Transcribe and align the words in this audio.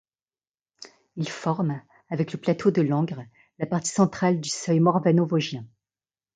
Il 1.15 1.29
forme, 1.29 1.79
avec 2.09 2.33
le 2.33 2.39
plateau 2.39 2.71
de 2.71 2.81
Langres, 2.81 3.23
la 3.59 3.67
partie 3.67 3.91
centrale 3.91 4.39
du 4.41 4.49
seuil 4.49 4.79
morvano-vosgien. 4.79 5.67